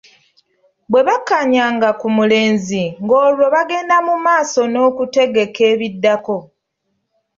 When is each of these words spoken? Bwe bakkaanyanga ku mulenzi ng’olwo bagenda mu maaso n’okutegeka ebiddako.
Bwe 0.91 1.01
bakkaanyanga 1.07 1.89
ku 1.99 2.07
mulenzi 2.17 2.83
ng’olwo 3.03 3.45
bagenda 3.55 3.95
mu 4.07 4.15
maaso 4.25 4.61
n’okutegeka 4.67 5.61
ebiddako. 5.73 6.37